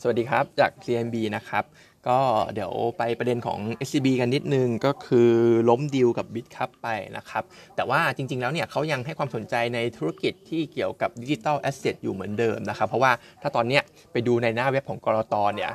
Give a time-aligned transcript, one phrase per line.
[0.00, 1.64] สวัสดีครับ จาก CMB นะครับ
[2.08, 2.20] ก็
[2.54, 5.30] เดี๋ยวไปประเด็นของ SCB กันนิดนึงก็คือ
[5.68, 7.44] ล้มดีลกับ Bitkub ไปนะครับ
[7.76, 13.82] แต่ว่าจริง ๆ แล้วเนี่ยเขายังให้ความสนใจในธุรกิจที่เกี่ยวกับ digital asset อยู่เหมือนเดิมนะครับ เพราะว่าถ้าตอนเนี้ย
[14.12, 15.70] ไปดูในหน้าเว็บของกลตเนี่ย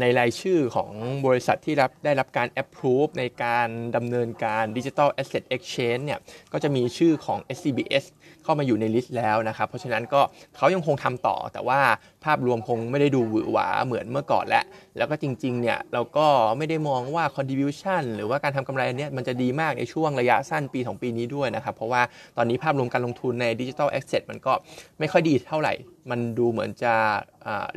[0.00, 0.90] ในรายชื่อของ
[1.26, 6.18] บริษัทที่รับได้รับการ approve ในการดำเนินการ Digital Asset Exchange เนี่ย
[6.52, 8.04] ก็จะมีชื่อของ SCBS
[8.44, 10.20] เข้ามาอยู่ใน list แล้วนะครับ เพราะฉะนั้นก็
[10.56, 11.80] เขายังคงทำต่อ แต่ว่า
[12.24, 14.64] ภาพรวมคงไม่ได้ดูหวือหวาเหมือนเมื่อก่อนแล้ว
[14.96, 16.26] แล้วก็จริงๆเนี่ยเราก็
[16.56, 22.02] ไม่ได้มองว่า contribution หรือว่าการทำกำไรอันนี้มันจะดีมากในช่วงระยะสั้นปี 2 ปีนี้ด้วยนะครับ เพราะว่า
[22.36, 24.52] ตอนนี้ภาพรวมการลงทุนใน digital asset มันก็
[24.98, 25.74] ไม่ค่อยดีเท่าไหร่
[26.10, 26.94] มันดูเหมือนจะ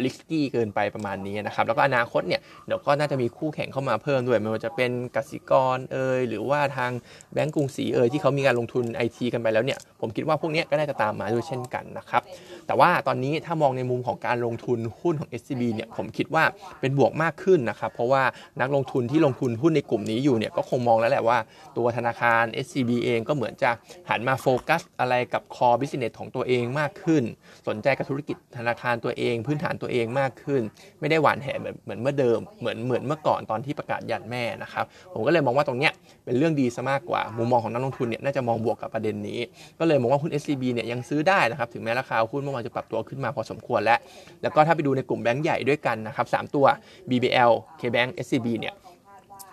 [0.03, 6.91] risky เกินไปประมาณนี้นะครับแล้วก็อนาคตเนี่ยเดี๋ยวก็น่าจะมีคู่แข่งเข้ามาเพิ่มด้วย ไม่ว่าจะเป็นกสิกรเอยหรือว่าทาง
[7.33, 12.21] แบงก์กรุงศรีเอยที่เขามีการลงทุนไอทีกันไปแล้วเนี่ยผมคิดว่าพวกนี้ก็น่าจะตามมาด้วยเช่นกันนะครับ
[12.67, 16.43] แต่ว่าตอนนี้ถ้ามองในมุมของการลงทุนหุ้นของ SCB เนี่ยผมคิดว่า
[16.79, 18.23] เป็นบวกมากขึ้นนะครับเพราะว่า
[18.61, 21.37] นักลงทุนที่ลงทุนหุ้นในกลุ่มนี้อยู่เนี่ยก็คงมองแล้วแหละว่า
[21.77, 23.71] ตัวธนาคาร SCB เองก็เหมือนจะ
[24.09, 27.23] หันมาโฟกัสอะไรกับ core business ของตัวเองมากขึ้น
[27.67, 30.61] สนใจกับธุรกิจธนาคารตัวเองพื้นฐานตัวเองมากขึ้น
[30.99, 35.93] ไม่ได้หวานแหเหมือนเหมือนเมื่อเดิมเหมือนเหมือนเมื่อก่อนตอนที่ประกาศยันแม่นะครับผมก็เลยมองว่าตรงเนี้ย
[36.25, 39.39] เป็นเรื่องดีซะมากกว่า มุมมองของนักลงทุนเนี่ยน่าจะมองบวกกับประเด็นนี้
[39.79, 43.99] ก็เลยมองว่าหุ้น SCB เนี่ยยังซื้อได้นะครับถึงแม้ราคาหุ้นเมื่อวานจะปรับตัวขึ้นมาพอสมควรแล้ว
[44.41, 46.65] แล้วก็ถ้าไปดูในกลุ่มแบงก์ใหญ่ด้วยกันนะครับสามตัว
[47.09, 48.73] BBL KBank SCB เนี่ย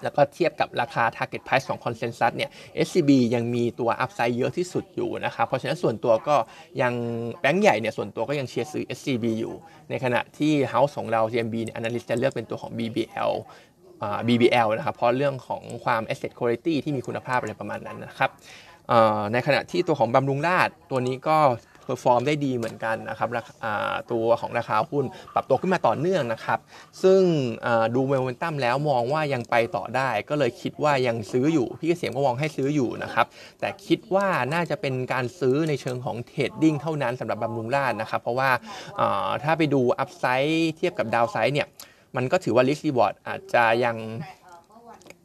[0.03, 2.51] แล้วก็เทียบกับราคา target price ของ consensus เนี่ย
[2.87, 6.37] SCB ยังมีตัว upside เยอะที่สุดอยู่นะครับ เพราะฉะนั้นส่วนตัวก็
[6.83, 6.93] ยัง
[7.41, 9.55] แบงก์ใหญ่เนี่ยส่วนตัวก็ยังเชียร์ซื้อ SCB อยู่
[9.91, 13.33] ในขณะที่ house ของเรา GMB เนี่ย analyst จะเลือกเป็นตัวของ BBL
[14.03, 18.31] อ่า BBL นะครับ เพราะเรื่องของความ asset quality ที่มีคุณภาพอะไรประมาณนั้นนะครับ
[19.33, 21.39] ในขณะที่ตัวของบำรุงราษฎร์ตัวนี้ก็
[21.89, 23.29] perform ได้ดีเหมือนกันนะครับ
[24.13, 26.59] ตัวของราคาหุ้นปรับตัวขึ้นมาต่อเนื่องนะครับ
[27.03, 27.21] ซึ่ง
[27.95, 33.27] ดูโมเมนตัมแล้วมองว่ายังไปต่อได้ ก็เลยคิดว่ายังซื้ออยู่ พี่เกษมก็มองให้ซื้ออยู่นะครับ
[33.61, 38.51] แต่คิดว่าน่าจะเป็นการซื้อในเชิงของ trading เท่านั้นสำหรับบำรุงราษฎร์นะครับ เพราะว่า
[39.01, 41.69] อ่าถ้าไปดู upside เทียบกับ downside เนี่ย
[42.17, 43.97] มันก็ถือว่า risk reward อาจจะยัง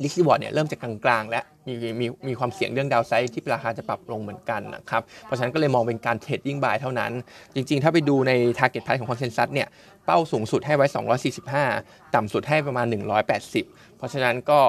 [0.03, 7.12] risk reward เนี่ยเริ่มจะกลางๆ และมีมีมีความเสี่ยงเรื่อง downside ที่ราคาจะปรับลงเหมือนกันนะครับ เพราะฉะนั้นก็เลยมองเป็นการ trading buy เท่านั้น
[7.56, 9.68] จริงๆ ถ้าไปดูใน target price ของ consensus เนี่ย
[10.06, 10.88] เป้าสูงสุดให้ไว้
[11.52, 12.86] 245 ต่ำสุดให้ประมาณ
[13.41, 14.59] 180 เพราะฉะนั้นก็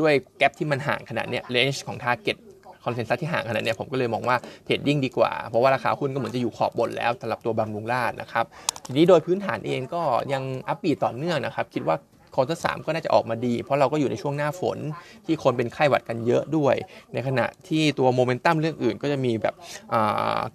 [0.00, 2.38] ด้วย gap ที่มันห่างขนาดเนี้ย range ของ target
[2.84, 8.44] consensus ที่ห่างขนาดเนี้ยผมก็เลยมองว่า trading ดีกว่า เพราะว่าราคาหุ้นก็เหมือนจะอยู่ขอบบนแล้วสำหรับตัวบำรุงราษฎร์นะครับ
[8.84, 11.96] ทีนี้โดยพื้นฐานเองก็ยัง upbeat ต่อเนื่องนะครับ คิดว่า
[12.36, 14.78] quarter สามก็น่าจะออกมาดี เพราะเราก็อยู่ในช่วงหน้าฝน
[15.26, 16.74] ที่คนเป็นไข้หวัดกันเยอะด้วย
[17.12, 19.54] ในขณะที่ตัวโมเมนตัมเรื่องอื่นก็จะมีแบบ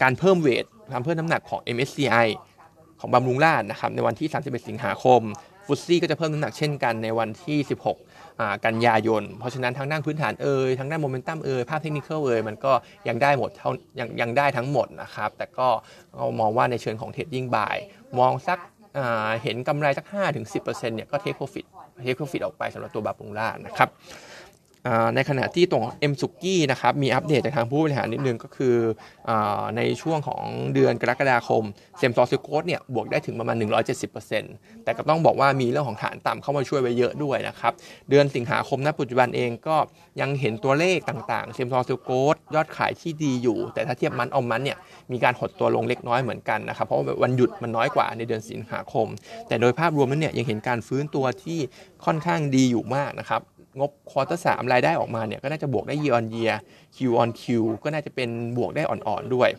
[0.02, 2.28] การเพิ่ม weight การเพิ่มน้ำหนักของ MSCI
[3.00, 5.22] ของบำรุงราษฎร์นะครับในวันที่ 31 สิงหาคม
[5.66, 12.72] FTSE ก็จะเพิ่มน้ำหนักเช่นกันในวันที่ 16 กันยายน เพราะฉะนั้นทั้งด้านพื้นฐานเอยทั้งด้านโมเมนตัมเอยภาพเทคนิคเอยมันก็
[13.08, 15.68] ยังได้หมดเท่ายังยังได้ทั้งหมดนะครับ แต่ก็
[16.40, 17.78] มองว่าในเชิงของ trading buy
[18.20, 18.60] มองสัก
[19.44, 20.06] เห็นกำไรสัก
[20.52, 20.64] 5-10%
[20.96, 21.66] เนี่ยก็ take profit
[22.04, 23.90] take profit ออกไปสำหรับตัวบำรุงราษฎร์นะครับ
[25.16, 28.76] ในขณะที่ตัว M สุกี้นะครับมีอัปเดตจากทางผู้บริหารนิดนึงก็คือ
[29.30, 29.32] อ
[29.78, 30.44] ในช่วงของ
[30.74, 31.64] เดือนกรกฎาคม
[31.98, 33.56] same store sales growth เนี่ยบวกได้ถึงประมาณ
[34.20, 37.74] 170%แต่ก็ต้องบอกว่ามีเรื่องของฐานต่ำเข้ามาช่วยไว้เยอะด้วยนะครับ
[38.10, 39.78] เดือนสิงหาคมณปัจจุบันเองก็
[40.22, 44.78] ยังเห็นตัวเลขต่างๆ same store sales growth ยอดขายที่ดีอยู่ แต่ถ้าเทียบ month on month เนี่ย
[45.12, 49.08] มีการหดตัวลงเล็กน้อยเหมือนกันนะครับเพราะว่าวันหยุดมันน้อยกว่าในเดือนสิงหาคม
[49.48, 51.60] แต่โดยภาพรวมนั้นเนี่ยยังเห็นการฟื้นตัวที่
[52.06, 53.42] ค่อนข้างดีอยู่มากนะครับ
[53.80, 56.56] งบควอเตอร์สามรายได้ออกมาเนี่ยก็น่าจะบวกได้ year on year
[56.96, 57.44] Q on Q
[57.84, 59.50] ก็น่าจะเป็นบวกได้อ่อนๆด้วย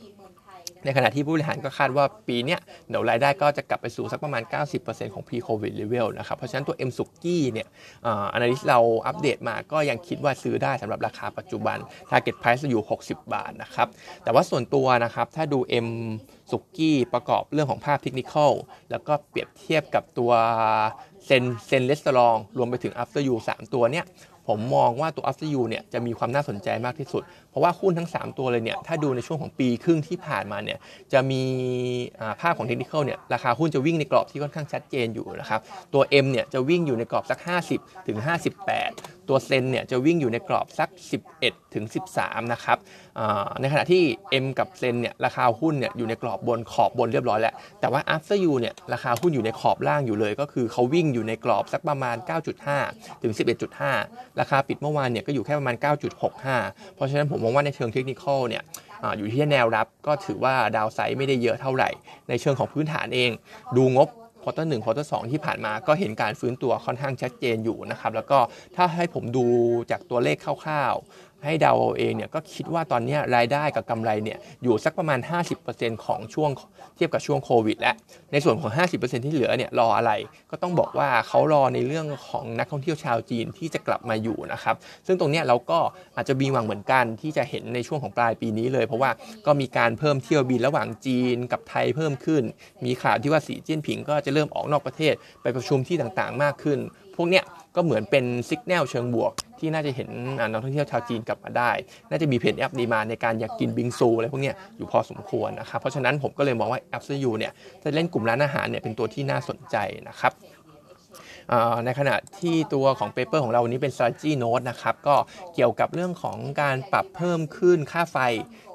[0.85, 2.57] ในขณะที่ผู้บริหารก็คาดว่าปีนี้
[2.89, 4.43] เดี๋ยวรายได้ก็จะกลับไปสู่สักประมาณ
[4.79, 7.69] 90%ของ pre covid level นะครับ เพราะฉะนั้นตัว M สุกี้เนี่ย
[8.07, 11.79] อ่า analyst เราอัปเดตมาก็ยังคิดว่าซื้อได้สำหรับราคาปัจจุบัน
[12.11, 13.89] target price อยู่ 60 บาทนะครับ
[14.25, 15.89] แต่ว่าส่วนตัวนะครับ ถ้าดู M
[16.51, 18.35] สุกี้ประกอบเรื่องของภาพเทคนิค
[18.91, 20.33] แล้วก็เปรียบเทียบกับตัว
[21.27, 24.05] เซนเซนเลสตรองรวมไปถึง after you 3ตัวเนี่ย
[24.49, 30.79] ผมมองว่าตัว after you เนี่ยจะมีความน่าสนใจมากที่สุด เพราะว่าหุ้นทั้ง 3 ตัวเลยเนี่ยถ้าดูในช่วงของปีครึ่งที่ผ่านมาเนี่ย
[31.13, 31.43] จะมี
[32.41, 35.61] ภาพของเทคนิคเนี่ยราคาหุ้นจะวิ่งในกรอบที่ค่อนข้างชัดเจนอยู่นะครับ
[35.95, 37.39] ตัว M เนี่ยจะวิ่งอยู่ในกรอบสัก
[37.75, 38.19] 50ถึง
[38.73, 40.89] 58 ตัวเซนเนี่ยจะวิ่งอยู่ในกรอบสัก
[41.31, 41.85] 11ถึง
[42.17, 42.79] 13นะครับ
[43.61, 44.03] ในขณะที่
[44.45, 52.17] M กับเซนเนี่ยราคาหุ้นเนี่ยอยู่ในกรอบบนขอบบนเรียบร้อยแล้ว แต่ว่า after you เนี่ยราคาหุ้นอยู่ในขอบล่างอยู่เลย ก็คือเขาวิ่งอยู่ในกรอบสักประมาณ
[52.69, 53.33] 9.5 ถึง
[53.89, 55.77] 11.5ราคาปิดเมื่อวานเนี่ยก็อยู่แค่ประมาณ
[56.35, 58.63] 9.65 เพราะฉะนั้นผมมองว่าในเชิงเทคนิคเนี่ย
[59.19, 61.91] อยู่ที่แนวรับก็ถือว่าดาวไซด์ไม่ได้เยอะเท่าไหร่
[62.29, 63.31] ในเชิงของพื้นฐานเอง
[63.77, 64.09] ดูงบ
[64.43, 68.39] quarter หนึ่ง quarter สองที่ผ่านมาก็เห็นการฟื้นตัวค่อนข้างชัดเจนอยู่นะครับ แล้วก็
[68.77, 69.47] ถ้าให้ผมดู
[69.91, 75.19] จากตัวเลขคร่าวๆ ให้ดาเอเองเนี่ยก็คิดว่าตอนนี้รายได้กับกำไรเนี่ยอยู่สักประมาณ
[75.63, 76.51] 50%ของช่วง
[76.97, 77.95] เทียบกับช่วงโควิดและ
[78.33, 80.13] ในส่วนของ 50%ที่เหลือเนี่ยรออะไร
[80.51, 85.79] ก็ต้องบอกว่าเขารอในเรื่องของนักท่องเที่ยวชาวจีนที่จะกลับมาอยู่นะครับซึ่งตรงนี้เราก็
[86.17, 89.11] อาจจะมีหวังเหมือนกันที่จะเห็นในช่วงของปลายปีนี้เลย เพราะว่า
[89.47, 92.43] ก็มีการเพิ่มเที่ยวบินระหว่างจีนกับไทยเพิ่มขึ้น
[92.85, 96.79] มีข่าวที่ว่าสีเจิ้ยนผิงก็จะเริ่มออกนอกประเทศไปประชุมที่ต่างๆ มากขึ้น
[97.17, 97.45] พวกเนี้ย
[97.77, 100.09] ก็เหมือนเป็นสัญญาณเชิงบวก ที่น่าจะเห็น
[100.51, 101.71] นักท่องเที่ยวชาวจีนกลับมาได้
[102.11, 109.77] น่าจะมี pent-up demand ในการอยากกินบิงซูอะไรพวกเนี้ยอยู่พอสมควรนะครับเพราะฉะนั้นผมก็เลยมองว่าแอปซูเนี่ยจะเล่นกลุ่มร้านอาหารเนี่ยเป็นตัวที่น่าสนใจ
[110.09, 110.33] นะครับ
[111.85, 115.17] ในขณะที่ตัวของ paper ของเราวันนี้เป็น strategy note นะครับ ก็
[115.55, 118.19] เกี่ยวกับเรื่องของการปรับเพิ่มขึ้นค่าไฟ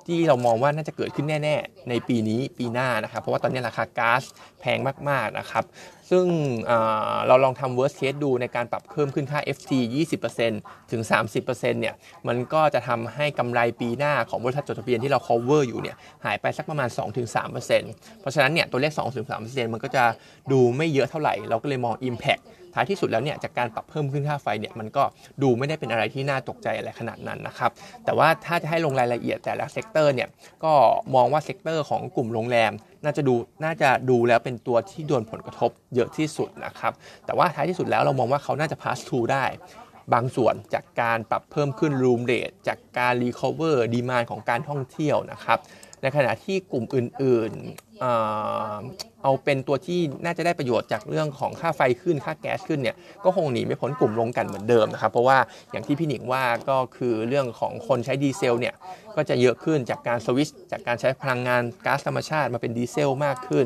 [0.08, 4.24] ที่เรามองว่าน่าจะเกิดขึ้นแน่ ๆ ในปีนี้ปีหน้านะครับ เพราะว่าตอนนี้ราคาก๊าซ
[4.62, 5.64] แพงมากๆนะครับ
[6.10, 6.26] ซึ่ง
[7.28, 9.72] เราลองทำ worst case ดูในการปรับเพิ่มขึ้นค่า FT
[10.34, 11.02] 20%ถึง
[11.38, 11.96] 30%เนี่ย
[12.28, 15.96] มันก็จะทำให้กำไรปีหน้าของบริษัทจดทะเบียนที่เรา cover อยู่เนี่ย
[16.26, 16.90] หายไปสักประมาณ
[17.36, 18.92] 2-3%เพราะฉะนั้นเนี่ยตัวเลข
[19.34, 20.04] 2-3%มันก็จะ
[20.52, 22.42] ดูไม่เยอะเท่าไหร่ เราก็เลยมอง impact
[22.78, 25.04] ท้ายที่สุดแล้วเนี่ยจากการปรับเพิ่มขึ้นค่าไฟเนี่ยมันก็
[25.42, 27.72] ดูไม่ได้เป็นอะไรที่น่าตกใจอะไรขนาดนั้นนะครับ
[28.06, 30.30] แต่ว่าถ้าจะให้ลงรายละเอียดแต่ละ sector เนี่ย
[30.64, 30.74] ก็
[31.16, 32.72] มองว่า sector ของกลุ่มโรงแรม
[33.04, 36.94] น่าจะดูน่าจะดูแล้วเป็นตัวที่โดนผลกระทบเยอะที่สุดนะครับ
[37.26, 39.46] แต่ว่าท้ายที่สุดแล้วเรามองว่าเขาน่าจะ pass through ได้
[40.14, 45.60] บางส่วนจากการปรับเพิ่มขึ้น room rate จากการ recover demand ของการท่องเที่ยวนะครับ
[46.02, 55.38] ในขณะที่กลุ่มอื่นๆ เอาเป็นตัวที่น่าจะได้ประโยชน์จากเรื่องของค่าไฟขึ้นค่าแก๊สขึ้นเนี่ยก็คงหนีไม่พ้นกลุ่มโรงกลั่นเหมือนเดิมนะครับ เพราะว่า
[55.72, 58.76] อย่างที่พี่หนิงว่าก็คือเรื่องของคนใช้ดีเซลเนี่ย
[59.16, 63.66] ก็จะเยอะขึ้นจากการสวิตช์จากการใช้พลังงานก๊าซธรรมชาติมาเป็นดีเซลมากขึ้น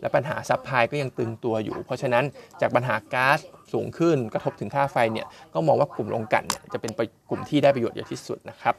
[0.00, 2.24] และปัญหา supply ก็ยังตึงตัวอยู่ เพราะฉะนั้น
[2.60, 3.38] จากปัญหาก๊าซ
[3.72, 6.92] สูงขึ้นกระทบถึงค่าไฟเนี่ยก็มองว่ากลุ่มโรงกลั่นเนี่ยจะเป็น
[7.30, 8.74] กลุ่มที่ได้ประโยชน์เยอะที่สุดนะครับ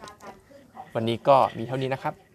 [0.95, 2.28] วันนี้ก็มีเท่านี้นะครับ